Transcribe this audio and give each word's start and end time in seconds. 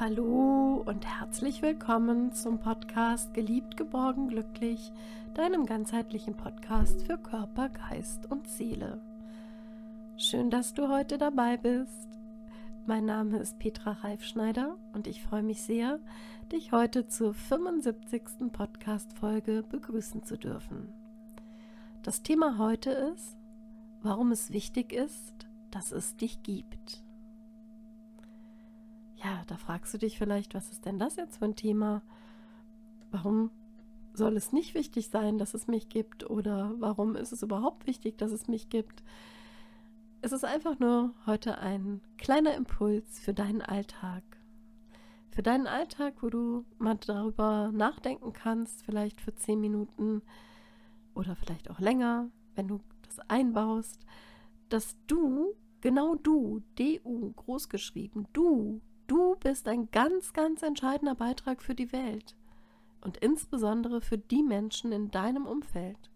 Hallo 0.00 0.84
und 0.86 1.04
herzlich 1.04 1.60
willkommen 1.60 2.32
zum 2.32 2.60
Podcast 2.60 3.34
Geliebt, 3.34 3.76
geborgen, 3.76 4.28
glücklich, 4.28 4.92
deinem 5.34 5.66
ganzheitlichen 5.66 6.36
Podcast 6.36 7.02
für 7.02 7.18
Körper, 7.18 7.68
Geist 7.70 8.30
und 8.30 8.46
Seele. 8.46 9.00
Schön, 10.16 10.50
dass 10.50 10.72
du 10.72 10.88
heute 10.88 11.18
dabei 11.18 11.56
bist. 11.56 12.06
Mein 12.86 13.06
Name 13.06 13.38
ist 13.38 13.58
Petra 13.58 13.90
Reifschneider 13.90 14.76
und 14.92 15.08
ich 15.08 15.20
freue 15.20 15.42
mich 15.42 15.62
sehr, 15.62 15.98
dich 16.52 16.70
heute 16.70 17.08
zur 17.08 17.34
75. 17.34 18.52
Podcast-Folge 18.52 19.64
begrüßen 19.68 20.22
zu 20.22 20.38
dürfen. 20.38 20.92
Das 22.04 22.22
Thema 22.22 22.56
heute 22.58 22.90
ist, 22.90 23.36
warum 24.02 24.30
es 24.30 24.52
wichtig 24.52 24.92
ist, 24.92 25.48
dass 25.72 25.90
es 25.90 26.14
dich 26.14 26.44
gibt. 26.44 27.02
Ja, 29.22 29.42
da 29.48 29.56
fragst 29.56 29.92
du 29.94 29.98
dich 29.98 30.16
vielleicht, 30.18 30.54
was 30.54 30.70
ist 30.70 30.86
denn 30.86 30.98
das 30.98 31.16
jetzt 31.16 31.38
für 31.38 31.46
ein 31.46 31.56
Thema? 31.56 32.02
Warum 33.10 33.50
soll 34.14 34.36
es 34.36 34.52
nicht 34.52 34.74
wichtig 34.74 35.08
sein, 35.08 35.38
dass 35.38 35.54
es 35.54 35.66
mich 35.66 35.88
gibt? 35.88 36.28
Oder 36.28 36.74
warum 36.78 37.16
ist 37.16 37.32
es 37.32 37.42
überhaupt 37.42 37.86
wichtig, 37.86 38.16
dass 38.18 38.30
es 38.30 38.46
mich 38.46 38.68
gibt? 38.68 39.02
Es 40.20 40.32
ist 40.32 40.44
einfach 40.44 40.78
nur 40.78 41.14
heute 41.26 41.58
ein 41.58 42.00
kleiner 42.16 42.54
Impuls 42.54 43.18
für 43.18 43.34
deinen 43.34 43.62
Alltag. 43.62 44.22
Für 45.30 45.42
deinen 45.42 45.66
Alltag, 45.66 46.14
wo 46.20 46.30
du 46.30 46.64
mal 46.78 46.96
darüber 46.96 47.70
nachdenken 47.72 48.32
kannst, 48.32 48.84
vielleicht 48.84 49.20
für 49.20 49.34
zehn 49.34 49.60
Minuten 49.60 50.22
oder 51.14 51.34
vielleicht 51.36 51.70
auch 51.70 51.78
länger, 51.80 52.30
wenn 52.54 52.68
du 52.68 52.80
das 53.02 53.18
einbaust, 53.28 54.04
dass 54.68 54.96
du, 55.06 55.54
genau 55.80 56.16
du, 56.16 56.62
DU 56.76 57.32
großgeschrieben, 57.32 58.26
du 58.32 58.80
Du 59.08 59.36
bist 59.36 59.66
ein 59.68 59.90
ganz, 59.90 60.34
ganz 60.34 60.62
entscheidender 60.62 61.14
Beitrag 61.14 61.62
für 61.62 61.74
die 61.74 61.92
Welt 61.92 62.36
und 63.00 63.16
insbesondere 63.16 64.02
für 64.02 64.18
die 64.18 64.42
Menschen 64.42 64.92
in 64.92 65.10
deinem 65.10 65.46
Umfeld. 65.46 66.10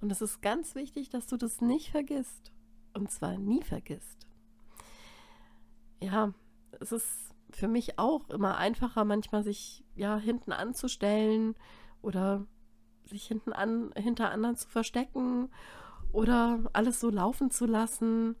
Und 0.00 0.10
es 0.10 0.22
ist 0.22 0.40
ganz 0.40 0.74
wichtig, 0.74 1.10
dass 1.10 1.26
du 1.26 1.36
das 1.36 1.60
nicht 1.60 1.90
vergisst. 1.90 2.50
Und 2.94 3.10
zwar 3.10 3.36
nie 3.36 3.62
vergisst. 3.62 4.26
Ja, 6.00 6.32
es 6.80 6.90
ist 6.92 7.34
für 7.50 7.68
mich 7.68 7.98
auch 7.98 8.30
immer 8.30 8.56
einfacher, 8.56 9.04
manchmal 9.04 9.44
sich 9.44 9.84
ja 9.94 10.16
hinten 10.16 10.52
anzustellen 10.52 11.54
oder 12.00 12.46
sich 13.04 13.26
hinten 13.26 13.52
an, 13.52 13.92
hinter 13.94 14.30
anderen 14.30 14.56
zu 14.56 14.68
verstecken 14.68 15.50
oder 16.12 16.60
alles 16.72 16.98
so 16.98 17.10
laufen 17.10 17.50
zu 17.50 17.66
lassen 17.66 18.36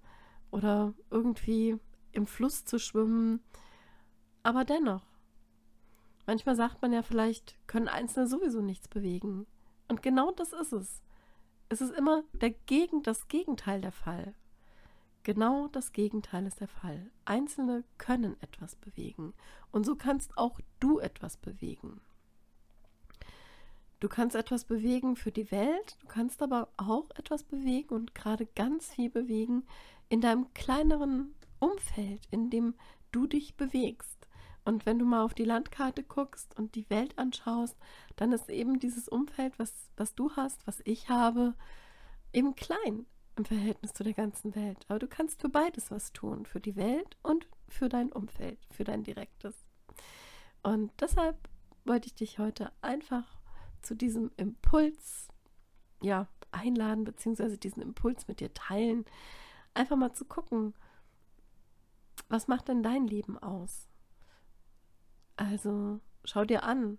oder 0.50 0.94
irgendwie 1.10 1.76
im 2.12 2.26
Fluss 2.26 2.64
zu 2.64 2.78
schwimmen 2.78 3.40
aber 4.42 4.64
dennoch. 4.64 5.02
Manchmal 6.26 6.56
sagt 6.56 6.82
man 6.82 6.92
ja 6.92 7.02
vielleicht, 7.02 7.56
können 7.66 7.88
Einzelne 7.88 8.28
sowieso 8.28 8.60
nichts 8.60 8.88
bewegen. 8.88 9.46
Und 9.88 10.02
genau 10.02 10.30
das 10.30 10.52
ist 10.52 10.72
es. 10.72 11.02
Es 11.68 11.80
ist 11.80 11.94
immer 11.94 12.22
der 12.32 12.54
das 13.02 13.28
Gegenteil 13.28 13.80
der 13.80 13.92
Fall. 13.92 14.34
Genau 15.24 15.68
das 15.68 15.92
Gegenteil 15.92 16.46
ist 16.46 16.60
der 16.60 16.68
Fall. 16.68 17.10
Einzelne 17.24 17.84
können 17.98 18.36
etwas 18.40 18.76
bewegen. 18.76 19.34
Und 19.70 19.86
so 19.86 19.94
kannst 19.94 20.36
auch 20.36 20.58
du 20.80 20.98
etwas 20.98 21.36
bewegen. 21.36 22.00
Du 24.00 24.08
kannst 24.08 24.34
etwas 24.34 24.64
bewegen 24.64 25.14
für 25.14 25.30
die 25.30 25.52
Welt, 25.52 25.96
du 26.00 26.08
kannst 26.08 26.42
aber 26.42 26.68
auch 26.76 27.08
etwas 27.14 27.44
bewegen 27.44 27.94
und 27.94 28.16
gerade 28.16 28.46
ganz 28.46 28.92
viel 28.94 29.08
bewegen 29.08 29.64
in 30.08 30.20
deinem 30.20 30.52
kleineren 30.54 31.36
Umfeld, 31.60 32.26
in 32.32 32.50
dem 32.50 32.74
du 33.12 33.28
dich 33.28 33.54
bewegst. 33.54 34.21
Und 34.64 34.86
wenn 34.86 34.98
du 34.98 35.04
mal 35.04 35.24
auf 35.24 35.34
die 35.34 35.44
Landkarte 35.44 36.02
guckst 36.04 36.56
und 36.56 36.74
die 36.74 36.88
Welt 36.88 37.18
anschaust, 37.18 37.76
dann 38.16 38.32
ist 38.32 38.48
eben 38.48 38.78
dieses 38.78 39.08
Umfeld, 39.08 39.58
was, 39.58 39.90
was 39.96 40.14
du 40.14 40.30
hast, 40.36 40.66
was 40.66 40.80
ich 40.84 41.08
habe, 41.08 41.54
eben 42.32 42.54
klein 42.54 43.06
im 43.36 43.44
Verhältnis 43.44 43.92
zu 43.92 44.04
der 44.04 44.14
ganzen 44.14 44.54
Welt. 44.54 44.84
Aber 44.88 44.98
du 44.98 45.08
kannst 45.08 45.40
für 45.40 45.48
beides 45.48 45.90
was 45.90 46.12
tun, 46.12 46.46
für 46.46 46.60
die 46.60 46.76
Welt 46.76 47.16
und 47.22 47.48
für 47.68 47.88
dein 47.88 48.12
Umfeld, 48.12 48.58
für 48.70 48.84
dein 48.84 49.02
direktes. 49.02 49.54
Und 50.62 50.92
deshalb 51.00 51.36
wollte 51.84 52.06
ich 52.06 52.14
dich 52.14 52.38
heute 52.38 52.70
einfach 52.82 53.24
zu 53.80 53.96
diesem 53.96 54.30
Impuls 54.36 55.28
ja, 56.02 56.28
einladen, 56.52 57.04
beziehungsweise 57.04 57.58
diesen 57.58 57.82
Impuls 57.82 58.28
mit 58.28 58.40
dir 58.40 58.52
teilen, 58.54 59.04
einfach 59.74 59.96
mal 59.96 60.12
zu 60.12 60.24
gucken, 60.24 60.74
was 62.28 62.48
macht 62.48 62.68
denn 62.68 62.82
dein 62.82 63.06
Leben 63.06 63.38
aus? 63.38 63.88
Also 65.36 66.00
schau 66.24 66.44
dir 66.44 66.62
an, 66.62 66.98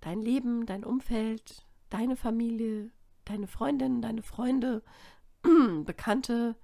dein 0.00 0.20
Leben, 0.20 0.66
dein 0.66 0.84
Umfeld, 0.84 1.66
deine 1.90 2.16
Familie, 2.16 2.90
deine 3.24 3.46
Freundinnen, 3.46 4.02
deine 4.02 4.22
Freunde, 4.22 4.82
Bekannte, 5.84 6.56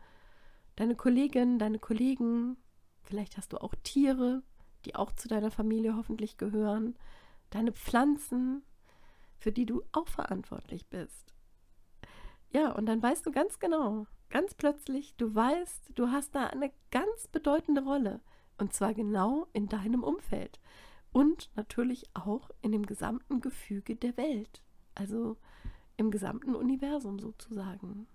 deine 0.76 0.96
Kolleginnen, 0.96 1.58
deine 1.58 1.78
Kollegen, 1.78 2.56
vielleicht 3.02 3.36
hast 3.36 3.52
du 3.52 3.58
auch 3.58 3.74
Tiere, 3.82 4.42
die 4.84 4.94
auch 4.94 5.12
zu 5.12 5.28
deiner 5.28 5.50
Familie 5.50 5.96
hoffentlich 5.96 6.36
gehören, 6.36 6.96
deine 7.50 7.72
Pflanzen, 7.72 8.62
für 9.38 9.52
die 9.52 9.66
du 9.66 9.82
auch 9.92 10.08
verantwortlich 10.08 10.88
bist. 10.88 11.34
Ja, 12.50 12.72
und 12.72 12.86
dann 12.86 13.02
weißt 13.02 13.26
du 13.26 13.32
ganz 13.32 13.58
genau, 13.58 14.06
ganz 14.30 14.54
plötzlich, 14.54 15.14
du 15.16 15.34
weißt, 15.34 15.92
du 15.94 16.08
hast 16.08 16.34
da 16.34 16.46
eine 16.46 16.72
ganz 16.90 17.28
bedeutende 17.28 17.82
Rolle. 17.82 18.20
Und 18.58 18.72
zwar 18.72 18.94
genau 18.94 19.48
in 19.52 19.68
deinem 19.68 20.02
Umfeld. 20.02 20.60
Und 21.12 21.50
natürlich 21.54 22.04
auch 22.14 22.50
in 22.62 22.72
dem 22.72 22.86
gesamten 22.86 23.40
Gefüge 23.40 23.96
der 23.96 24.16
Welt. 24.16 24.62
Also 24.94 25.36
im 25.96 26.10
gesamten 26.10 26.54
Universum 26.54 27.18
sozusagen. 27.18 28.06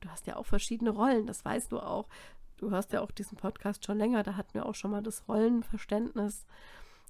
Du 0.00 0.08
hast 0.08 0.26
ja 0.26 0.36
auch 0.36 0.46
verschiedene 0.46 0.90
Rollen, 0.90 1.26
das 1.26 1.44
weißt 1.44 1.72
du 1.72 1.80
auch. 1.80 2.08
Du 2.56 2.70
hörst 2.70 2.92
ja 2.92 3.00
auch 3.00 3.10
diesen 3.10 3.36
Podcast 3.36 3.84
schon 3.84 3.98
länger, 3.98 4.22
da 4.22 4.36
hatten 4.36 4.54
wir 4.54 4.66
auch 4.66 4.74
schon 4.74 4.90
mal 4.90 5.02
das 5.02 5.28
Rollenverständnis. 5.28 6.46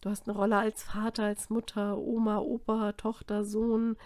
Du 0.00 0.10
hast 0.10 0.28
eine 0.28 0.36
Rolle 0.36 0.56
als 0.56 0.82
Vater, 0.82 1.24
als 1.24 1.50
Mutter, 1.50 1.98
Oma, 1.98 2.38
Opa, 2.38 2.92
Tochter, 2.92 3.44
Sohn, 3.44 3.97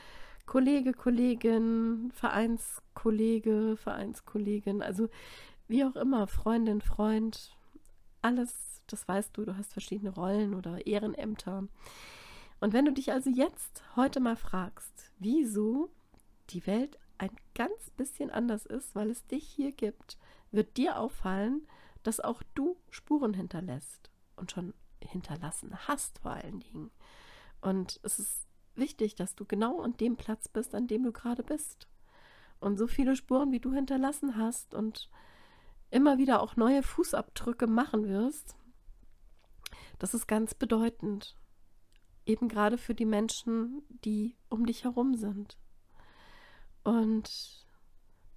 Kollege, 0.46 0.92
Kollegin, 0.92 2.10
Vereinskollege, 2.14 3.76
Vereinskollegin, 3.76 4.82
also 4.82 5.08
wie 5.68 5.84
auch 5.84 5.96
immer, 5.96 6.26
Freundin, 6.26 6.80
Freund, 6.80 7.56
alles, 8.24 8.80
das 8.86 9.06
weißt 9.06 9.36
du, 9.36 9.44
du 9.44 9.56
hast 9.56 9.72
verschiedene 9.72 10.10
Rollen 10.10 10.54
oder 10.54 10.86
Ehrenämter. 10.86 11.68
Und 12.60 12.72
wenn 12.72 12.86
du 12.86 12.92
dich 12.92 13.12
also 13.12 13.30
jetzt 13.30 13.82
heute 13.96 14.20
mal 14.20 14.36
fragst, 14.36 15.12
wieso 15.18 15.90
die 16.50 16.66
Welt 16.66 16.98
ein 17.18 17.30
ganz 17.54 17.90
bisschen 17.90 18.30
anders 18.30 18.66
ist, 18.66 18.94
weil 18.94 19.10
es 19.10 19.26
dich 19.26 19.46
hier 19.46 19.72
gibt, 19.72 20.18
wird 20.50 20.76
dir 20.76 20.98
auffallen, 20.98 21.66
dass 22.02 22.20
auch 22.20 22.42
du 22.54 22.76
Spuren 22.90 23.34
hinterlässt 23.34 24.10
und 24.36 24.50
schon 24.50 24.74
hinterlassen 25.00 25.76
hast 25.86 26.18
vor 26.20 26.32
allen 26.32 26.60
Dingen. 26.60 26.90
Und 27.60 28.00
es 28.02 28.18
ist 28.18 28.46
wichtig, 28.74 29.14
dass 29.14 29.34
du 29.34 29.44
genau 29.44 29.80
an 29.80 29.96
dem 29.96 30.16
Platz 30.16 30.48
bist, 30.48 30.74
an 30.74 30.86
dem 30.86 31.02
du 31.02 31.12
gerade 31.12 31.42
bist. 31.42 31.88
Und 32.60 32.78
so 32.78 32.86
viele 32.86 33.16
Spuren, 33.16 33.52
wie 33.52 33.60
du 33.60 33.72
hinterlassen 33.72 34.36
hast 34.36 34.74
und 34.74 35.10
immer 35.90 36.18
wieder 36.18 36.42
auch 36.42 36.56
neue 36.56 36.82
Fußabdrücke 36.82 37.66
machen 37.66 38.08
wirst, 38.08 38.56
das 39.98 40.14
ist 40.14 40.26
ganz 40.26 40.54
bedeutend. 40.54 41.36
Eben 42.26 42.48
gerade 42.48 42.78
für 42.78 42.94
die 42.94 43.04
Menschen, 43.04 43.82
die 43.88 44.36
um 44.48 44.66
dich 44.66 44.84
herum 44.84 45.14
sind. 45.14 45.58
Und 46.82 47.66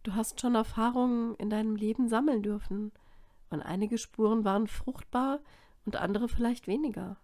du 0.04 0.14
hast 0.14 0.40
schon 0.40 0.56
Erfahrungen 0.56 1.36
in 1.36 1.50
deinem 1.50 1.76
Leben 1.76 2.08
sammeln 2.08 2.44
dürfen. 2.44 2.92
Und 3.50 3.62
einige 3.62 3.98
Spuren 3.98 4.44
waren 4.44 4.68
fruchtbar 4.68 5.40
und 5.86 5.96
andere 5.96 6.28
vielleicht 6.28 6.68
weniger. 6.68 7.18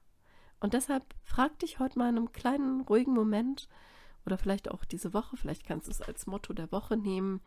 Und 0.59 0.73
deshalb 0.73 1.03
frag 1.23 1.59
dich 1.59 1.79
heute 1.79 1.99
mal 1.99 2.09
in 2.09 2.17
einem 2.17 2.31
kleinen, 2.31 2.81
ruhigen 2.81 3.13
Moment 3.13 3.67
oder 4.25 4.37
vielleicht 4.37 4.71
auch 4.71 4.85
diese 4.85 5.13
Woche, 5.13 5.35
vielleicht 5.35 5.65
kannst 5.65 5.87
du 5.87 5.91
es 5.91 6.01
als 6.01 6.25
Motto 6.27 6.53
der 6.53 6.71
Woche 6.71 6.95
nehmen, 6.95 7.41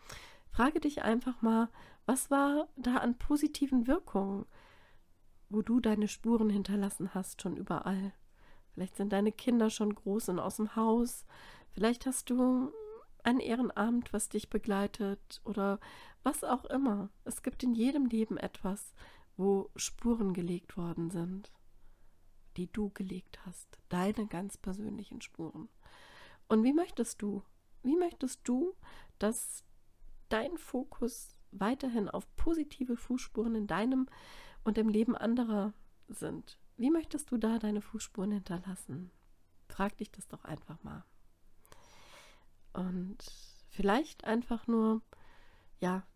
Frage 0.57 0.81
dich 0.81 1.03
einfach 1.03 1.43
mal, 1.43 1.69
was 2.07 2.31
war 2.31 2.67
da 2.77 2.97
an 2.97 3.19
positiven 3.19 3.87
Wirkungen, 3.87 4.47
wo 5.51 5.61
du 5.61 5.81
deine 5.81 6.09
Spuren 6.09 6.49
hinterlassen 6.49 7.13
hast, 7.13 7.43
schon 7.43 7.59
überall. 7.59 8.15
Vielleicht 8.73 8.97
sind 8.97 9.13
deine 9.13 9.33
Kinder 9.33 9.69
schon 9.69 9.95
groß 9.95 10.31
und 10.31 10.39
aus 10.39 10.57
dem 10.57 10.75
Haus. 10.75 11.27
Vielleicht 11.73 12.07
hast 12.07 12.31
du 12.31 12.73
ein 13.23 13.39
Ehrenamt, 13.39 14.15
was 14.15 14.31
dich 14.31 14.49
begleitet 14.49 15.43
oder 15.45 15.79
was 16.23 16.43
auch 16.43 16.65
immer. 16.65 17.11
Es 17.25 17.43
gibt 17.43 17.63
in 17.63 17.75
jedem 17.75 18.07
Leben 18.07 18.39
etwas, 18.39 18.95
wo 19.37 19.69
Spuren 19.77 20.33
gelegt 20.33 20.79
worden 20.79 21.11
sind, 21.11 21.53
die 22.57 22.73
du 22.73 22.89
gelegt 22.95 23.45
hast, 23.45 23.79
deine 23.91 24.27
ganz 24.27 24.57
persönlichen 24.57 25.21
Spuren. 25.21 25.69
Und 26.49 26.65
wie 26.65 26.73
möchtest 26.73 27.21
du, 27.21 27.43
wie 27.83 27.97
möchtest 27.97 28.41
du, 28.49 28.73
dass 29.19 29.66
dein 30.29 30.57
Fokus 30.59 31.37
weiterhin 31.53 32.09
auf 32.09 32.27
positive 32.37 32.97
Fußspuren 32.97 33.55
in 33.55 33.67
deinem 33.67 34.09
und 34.65 34.79
im 34.79 34.89
Leben 34.89 35.17
anderer 35.17 35.73
sind. 36.09 36.59
wie 36.77 36.91
möchtest 36.91 37.31
du 37.31 37.39
da 37.39 37.59
deine 37.59 37.81
Fußspuren 37.81 38.33
hinterlassen? 38.33 39.11
Frag 39.69 39.97
dich 39.97 40.11
das 40.11 40.29
doch 40.29 40.45
einfach 40.45 40.83
mal. 40.85 41.05
Und 42.73 43.17
vielleicht 43.71 44.25
einfach 44.25 44.67
nur, 44.67 45.01
ja, 45.81 46.07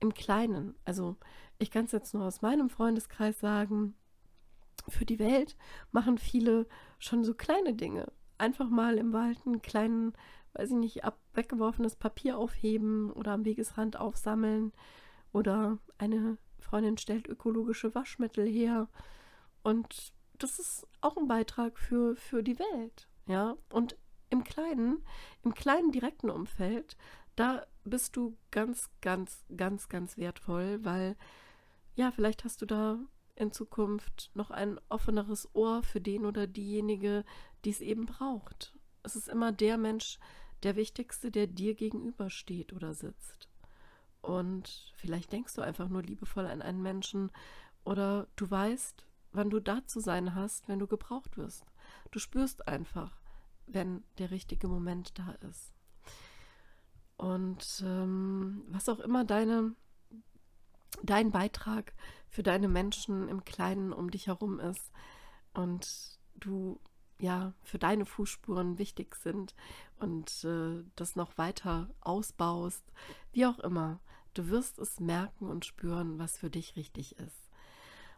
im 0.00 0.14
Kleinen. 0.14 0.74
Also 0.84 1.16
ich 1.58 1.70
kann 1.70 1.86
es 1.86 1.92
jetzt 1.92 2.14
nur 2.14 2.24
aus 2.24 2.42
meinem 2.42 2.68
Freundeskreis 2.68 3.40
sagen. 3.40 3.94
Für 4.88 5.06
die 5.06 5.18
Welt 5.18 5.56
machen 5.90 6.18
viele 6.18 6.66
schon 6.98 7.24
so 7.24 7.34
kleine 7.34 7.74
Dinge. 7.74 8.12
Einfach 8.38 8.68
mal 8.68 8.98
im 8.98 9.12
Wald 9.12 9.38
einen 9.46 9.62
kleinen, 9.62 10.12
weiß 10.58 10.70
ich 10.70 10.76
nicht, 10.76 11.04
ab 11.04 11.18
weggeworfenes 11.34 11.96
Papier 11.96 12.38
aufheben 12.38 13.10
oder 13.12 13.32
am 13.32 13.44
Wegesrand 13.44 13.96
aufsammeln. 13.96 14.72
Oder 15.32 15.78
eine 15.98 16.38
Freundin 16.58 16.98
stellt 16.98 17.28
ökologische 17.28 17.94
Waschmittel 17.94 18.46
her. 18.46 18.88
Und 19.62 20.12
das 20.38 20.58
ist 20.58 20.86
auch 21.00 21.16
ein 21.16 21.28
Beitrag 21.28 21.78
für, 21.78 22.16
für 22.16 22.42
die 22.42 22.58
Welt. 22.58 23.08
Ja, 23.26 23.56
und 23.70 23.96
im 24.30 24.44
kleinen, 24.44 25.04
im 25.42 25.54
kleinen 25.54 25.92
direkten 25.92 26.30
Umfeld, 26.30 26.96
da 27.36 27.66
bist 27.84 28.16
du 28.16 28.36
ganz, 28.50 28.90
ganz, 29.02 29.44
ganz, 29.56 29.88
ganz 29.88 30.16
wertvoll, 30.16 30.84
weil 30.84 31.16
ja, 31.94 32.10
vielleicht 32.10 32.44
hast 32.44 32.62
du 32.62 32.66
da 32.66 32.98
in 33.36 33.52
Zukunft 33.52 34.30
noch 34.34 34.50
ein 34.50 34.80
offeneres 34.88 35.48
Ohr 35.54 35.82
für 35.82 36.00
den 36.00 36.24
oder 36.24 36.46
diejenige, 36.46 37.24
die 37.64 37.70
es 37.70 37.80
eben 37.80 38.06
braucht. 38.06 38.74
Es 39.02 39.14
ist 39.14 39.28
immer 39.28 39.52
der 39.52 39.76
Mensch, 39.78 40.18
der 40.66 40.76
Wichtigste, 40.76 41.30
der 41.30 41.46
dir 41.46 41.74
gegenübersteht 41.74 42.72
oder 42.72 42.92
sitzt. 42.92 43.48
Und 44.20 44.92
vielleicht 44.96 45.30
denkst 45.30 45.54
du 45.54 45.62
einfach 45.62 45.88
nur 45.88 46.02
liebevoll 46.02 46.46
an 46.46 46.60
einen 46.60 46.82
Menschen 46.82 47.30
oder 47.84 48.26
du 48.34 48.50
weißt, 48.50 49.06
wann 49.30 49.48
du 49.48 49.60
da 49.60 49.86
zu 49.86 50.00
sein 50.00 50.34
hast, 50.34 50.68
wenn 50.68 50.80
du 50.80 50.88
gebraucht 50.88 51.36
wirst. 51.36 51.64
Du 52.10 52.18
spürst 52.18 52.66
einfach, 52.66 53.12
wenn 53.66 54.02
der 54.18 54.32
richtige 54.32 54.66
Moment 54.66 55.16
da 55.16 55.36
ist. 55.48 55.72
Und 57.16 57.84
ähm, 57.86 58.64
was 58.66 58.88
auch 58.88 58.98
immer 58.98 59.24
deine, 59.24 59.76
dein 61.04 61.30
Beitrag 61.30 61.94
für 62.28 62.42
deine 62.42 62.66
Menschen 62.66 63.28
im 63.28 63.44
Kleinen 63.44 63.92
um 63.92 64.10
dich 64.10 64.26
herum 64.26 64.58
ist 64.58 64.90
und 65.54 66.18
du 66.34 66.80
ja 67.20 67.54
für 67.62 67.78
deine 67.78 68.04
Fußspuren 68.04 68.78
wichtig 68.78 69.14
sind 69.14 69.54
und 69.98 70.44
äh, 70.44 70.84
das 70.96 71.16
noch 71.16 71.38
weiter 71.38 71.88
ausbaust, 72.00 72.84
wie 73.32 73.46
auch 73.46 73.58
immer, 73.60 74.00
du 74.34 74.48
wirst 74.48 74.78
es 74.78 75.00
merken 75.00 75.48
und 75.48 75.64
spüren, 75.64 76.18
was 76.18 76.38
für 76.38 76.50
dich 76.50 76.76
richtig 76.76 77.18
ist. 77.18 77.50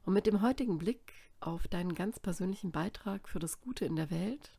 Und 0.04 0.14
mit 0.14 0.26
dem 0.26 0.42
heutigen 0.42 0.78
Blick 0.78 1.12
auf 1.40 1.68
deinen 1.68 1.94
ganz 1.94 2.18
persönlichen 2.18 2.72
Beitrag 2.72 3.28
für 3.28 3.38
das 3.38 3.60
Gute 3.60 3.84
in 3.84 3.96
der 3.96 4.10
Welt 4.10 4.52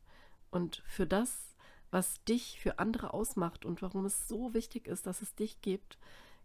und 0.50 0.82
für 0.86 1.06
das, 1.06 1.56
was 1.90 2.22
dich 2.24 2.58
für 2.60 2.78
andere 2.78 3.12
ausmacht 3.12 3.64
und 3.64 3.82
warum 3.82 4.04
es 4.04 4.28
so 4.28 4.54
wichtig 4.54 4.86
ist, 4.86 5.06
dass 5.06 5.22
es 5.22 5.34
dich 5.34 5.60
gibt, 5.60 5.98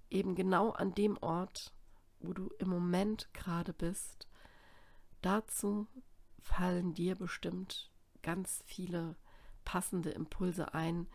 eben 0.09 0.35
genau 0.35 0.71
an 0.71 0.93
dem 0.93 1.17
Ort, 1.17 1.71
wo 2.19 2.33
du 2.33 2.49
im 2.59 2.69
Moment 2.69 3.29
gerade 3.33 3.73
bist. 3.73 4.27
Dazu 5.21 5.87
fallen 6.39 6.93
dir 6.93 7.15
bestimmt 7.15 7.91
ganz 8.21 8.63
viele 8.65 9.15
passende 9.65 10.11
Impulse 10.11 10.73
ein, 10.73 11.07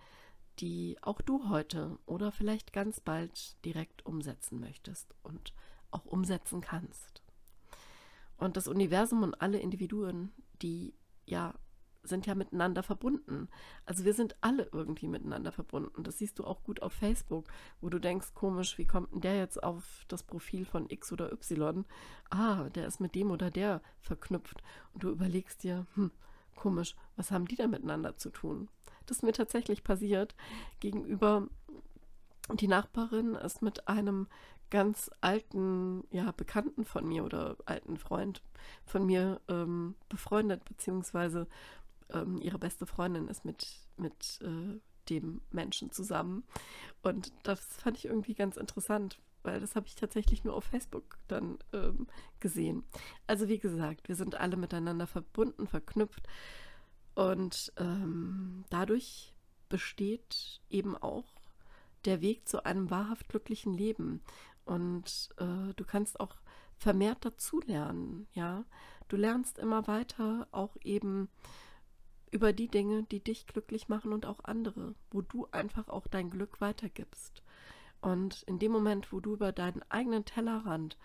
die 0.59 0.99
auch 1.01 1.23
du 1.23 1.49
heute 1.49 1.99
oder 2.05 2.33
vielleicht 2.33 2.73
ganz 2.73 3.01
bald 3.01 3.65
direkt 3.65 4.05
umsetzen 4.05 4.61
möchtest 4.61 5.15
und 5.23 5.55
auch 5.91 6.05
umsetzen 6.05 6.61
kannst. 6.61 7.23
Und 8.37 8.57
das 8.57 8.69
Universum 8.69 9.23
und 9.23 9.41
alle 9.41 9.59
Individuen, 9.59 10.33
die 10.61 10.95
ja 11.27 11.55
sind 12.03 12.27
ja 12.27 12.35
miteinander 12.35 12.83
verbunden. 12.83 13.49
Also 13.85 14.05
wir 14.05 14.15
sind 14.15 14.37
alle 14.41 14.69
irgendwie 14.73 15.09
miteinander 15.09 15.53
verbunden. 15.53 16.03
Das 16.03 16.19
siehst 16.19 16.39
du 16.39 16.45
auch 16.45 16.63
gut 16.63 16.83
auf 16.83 16.93
Facebook, 16.93 17.47
wo 17.81 17.89
du 17.89 17.99
denkst, 17.99 18.35
komisch, 18.35 18.79
wie 18.79 18.87
kommt 18.87 19.13
denn 19.13 19.21
der 19.21 19.37
jetzt 19.37 19.63
auf 19.63 20.05
das 20.09 20.23
Profil 20.23 20.65
von 20.65 20.89
X 20.89 21.13
oder 21.13 21.33
Y? 21.33 21.85
Ah, 22.31 22.69
der 22.71 22.87
ist 22.87 23.01
mit 23.01 23.15
dem 23.15 23.31
oder 23.31 23.51
der 23.51 23.83
verknüpft. 24.01 24.63
Und 24.95 25.03
du 25.03 25.11
überlegst 25.11 25.63
dir, 25.63 25.87
hm, 25.95 26.11
komisch, 26.61 26.95
was 27.17 27.31
haben 27.31 27.47
die 27.47 27.57
da 27.57 27.67
miteinander 27.67 28.17
zu 28.17 28.31
tun? 28.31 28.69
Das 29.07 29.19
ist 29.19 29.23
mir 29.23 29.33
tatsächlich 29.33 29.83
passiert 29.83 30.35
gegenüber 30.79 31.49
die 32.53 32.69
Nachbarin 32.69 33.35
ist 33.35 33.63
mit 33.63 33.89
einem 33.89 34.27
ganz 34.71 35.11
alten, 35.21 36.05
ja, 36.11 36.33
Bekannten 36.33 36.85
von 36.85 37.07
mir 37.07 37.25
oder 37.25 37.57
alten 37.65 37.97
Freund 37.97 38.43
von 38.85 39.05
mir 39.05 39.41
ähm, 39.49 39.95
befreundet, 40.09 40.65
beziehungsweise 40.65 41.47
ähm, 42.11 42.41
ihre 42.41 42.59
beste 42.59 42.87
Freundin 42.87 43.29
ist 43.29 43.45
mit, 43.45 43.67
mit 43.97 44.41
äh, 44.43 44.81
dem 45.09 45.41
Menschen 45.51 45.91
zusammen. 45.91 46.45
Und 47.03 47.33
das 47.43 47.61
fand 47.77 47.99
ich 47.99 48.05
irgendwie 48.05 48.35
ganz 48.35 48.57
interessant, 48.57 49.19
weil 49.43 49.61
das 49.61 49.77
habe 49.77 49.87
ich 49.87 49.95
tatsächlich 49.95 50.45
nur 50.45 50.55
auf 50.55 50.65
Facebook 50.65 51.19
dann 51.29 51.59
ähm, 51.73 52.07
gesehen. 52.41 52.85
Also 53.27 53.49
wie 53.49 53.59
gesagt, 53.59 54.09
wir 54.09 54.17
sind 54.17 54.35
alle 54.35 54.57
miteinander 54.57 55.07
verbunden, 55.07 55.67
verknüpft 55.67 56.27
und 57.15 57.73
ähm, 57.77 58.65
dadurch 58.71 59.35
besteht 59.69 60.61
eben 60.69 60.97
auch 60.97 61.41
der 62.05 62.21
Weg 62.21 62.49
zu 62.49 62.65
einem 62.65 62.91
wahrhaft 62.91 63.29
glücklichen 63.29 63.75
Leben. 63.75 64.23
Und 64.65 65.31
äh, 65.39 65.75
du 65.75 65.85
kannst 65.85 66.21
auch 66.21 66.37
vermehrt 66.77 67.25
dazulernen, 67.25 68.27
ja. 68.33 68.65
Du 69.09 69.17
lernst 69.17 69.59
immer 69.59 69.89
weiter 69.89 70.47
auch 70.53 70.77
eben 70.85 71.29
über 72.31 72.53
die 72.53 72.69
Dinge, 72.69 73.03
die 73.03 73.19
dich 73.19 73.47
glücklich 73.49 73.89
machen 73.89 74.13
und 74.13 74.25
auch 74.25 74.45
andere, 74.45 74.95
wo 75.11 75.21
du 75.21 75.49
einfach 75.51 75.89
auch 75.89 76.07
dein 76.07 76.31
Glück 76.31 76.61
weitergibst. 76.61 77.43
Und 78.01 78.43
in 78.43 78.59
dem 78.59 78.73
Moment, 78.73 79.13
wo 79.13 79.21
du 79.21 79.35
über 79.35 79.53
deinen 79.53 79.83
eigenen 79.91 80.25
Tellerrand 80.25 80.97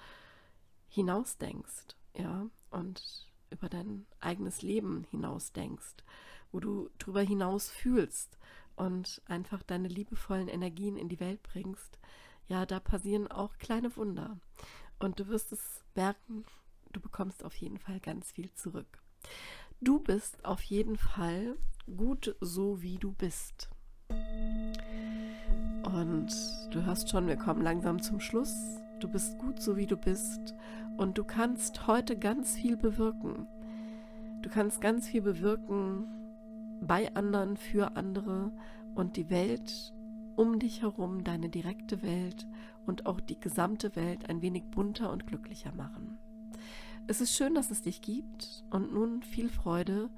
hinausdenkst, 0.87 1.95
ja, 2.13 2.47
und 2.71 3.27
über 3.49 3.69
dein 3.69 4.05
eigenes 4.19 4.61
Leben 4.61 5.05
hinausdenkst, 5.11 6.03
wo 6.51 6.59
du 6.59 6.89
darüber 6.97 7.21
hinaus 7.21 7.69
fühlst 7.69 8.37
und 8.75 9.21
einfach 9.25 9.63
deine 9.63 9.87
liebevollen 9.87 10.47
Energien 10.47 10.97
in 10.97 11.09
die 11.09 11.19
Welt 11.19 11.43
bringst, 11.43 11.99
ja, 12.47 12.65
da 12.65 12.79
passieren 12.79 13.27
auch 13.27 13.57
kleine 13.57 13.95
Wunder. 13.97 14.39
Und 14.99 15.19
du 15.19 15.27
wirst 15.27 15.51
es 15.51 15.83
merken, 15.95 16.45
du 16.91 16.99
bekommst 16.99 17.43
auf 17.43 17.55
jeden 17.55 17.77
Fall 17.77 17.99
ganz 17.99 18.31
viel 18.31 18.53
zurück. 18.53 19.01
Du 19.81 19.99
bist 19.99 20.45
auf 20.45 20.61
jeden 20.63 20.97
Fall 20.97 21.57
gut 21.85 22.35
so, 22.39 22.81
wie 22.81 22.97
du 22.97 23.11
bist. 23.11 23.69
Und 25.95 26.35
du 26.71 26.83
hörst 26.83 27.09
schon, 27.09 27.25
wir 27.27 27.37
kommen 27.37 27.61
langsam 27.61 28.01
zum 28.01 28.19
Schluss. 28.19 28.81
Du 28.99 29.07
bist 29.07 29.37
gut 29.37 29.61
so, 29.61 29.77
wie 29.77 29.85
du 29.85 29.95
bist. 29.95 30.53
Und 30.97 31.17
du 31.17 31.23
kannst 31.23 31.87
heute 31.87 32.17
ganz 32.17 32.55
viel 32.55 32.75
bewirken. 32.75 33.47
Du 34.41 34.49
kannst 34.49 34.81
ganz 34.81 35.07
viel 35.07 35.21
bewirken 35.21 36.05
bei 36.81 37.15
anderen, 37.15 37.55
für 37.55 37.95
andere 37.95 38.51
und 38.93 39.15
die 39.15 39.29
Welt 39.29 39.93
um 40.35 40.59
dich 40.59 40.81
herum, 40.81 41.23
deine 41.23 41.47
direkte 41.47 42.01
Welt 42.01 42.45
und 42.85 43.05
auch 43.05 43.21
die 43.21 43.39
gesamte 43.39 43.95
Welt 43.95 44.29
ein 44.29 44.41
wenig 44.41 44.65
bunter 44.65 45.13
und 45.13 45.25
glücklicher 45.25 45.73
machen. 45.73 46.17
Es 47.07 47.21
ist 47.21 47.33
schön, 47.33 47.55
dass 47.55 47.71
es 47.71 47.83
dich 47.83 48.01
gibt 48.01 48.65
und 48.69 48.93
nun 48.93 49.23
viel 49.23 49.47
Freude 49.47 50.09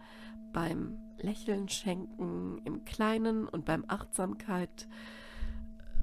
beim 0.54 0.98
Lächeln 1.20 1.70
schenken 1.70 2.62
im 2.66 2.84
Kleinen 2.84 3.48
und 3.48 3.66
beim 3.66 3.86
Achtsamkeit 3.88 4.88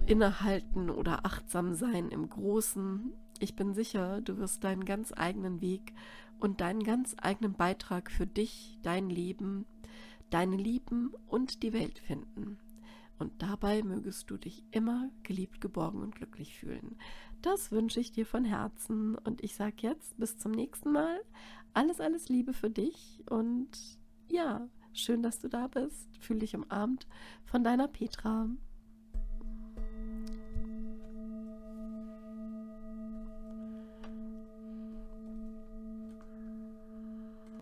innehalten 0.07 0.91
oder 0.91 1.25
achtsam 1.25 1.75
sein 1.75 2.11
im 2.11 2.29
Großen. 2.29 3.13
Ich 3.39 3.57
bin 3.57 3.75
sicher, 3.75 4.21
du 4.21 4.39
wirst 4.39 4.65
deinen 4.65 4.85
ganz 4.85 5.13
eigenen 5.17 5.61
Weg 5.61 5.95
und 6.41 6.61
deinen 6.61 6.83
ganz 6.83 7.17
eigenen 7.19 7.55
Beitrag 7.55 8.11
für 8.11 8.27
dich, 8.27 8.79
dein 8.83 9.09
Leben, 9.09 9.67
deine 10.31 10.57
Lieben 10.57 11.13
und 11.27 11.63
die 11.63 11.73
Welt 11.73 11.99
finden. 11.99 12.59
Und 13.19 13.43
dabei 13.43 13.83
mögest 13.83 14.31
du 14.31 14.37
dich 14.37 14.65
immer 14.73 15.09
geliebt, 15.23 15.61
geborgen 15.61 16.03
und 16.03 16.17
glücklich 16.17 16.59
fühlen. 16.59 16.97
Das 17.43 17.71
wünsche 17.71 18.01
ich 18.01 18.13
dir 18.13 18.27
von 18.27 18.45
Herzen 18.45 19.17
und 19.17 19.43
ich 19.43 19.55
sage 19.55 19.77
jetzt 19.79 20.19
bis 20.19 20.37
zum 20.37 20.53
nächsten 20.53 20.93
Mal. 20.93 21.21
Alles, 21.73 22.01
alles 22.01 22.29
Liebe 22.29 22.53
für 22.53 22.71
dich 22.71 23.23
und 23.31 23.69
ja, 24.31 24.69
schön, 24.93 25.23
dass 25.23 25.41
du 25.41 25.49
da 25.49 25.69
bist. 25.69 26.17
Fühl 26.19 26.41
dich 26.41 26.55
umarmt 26.55 27.07
von 27.45 27.63
deiner 27.63 27.89
Petra. 27.89 28.49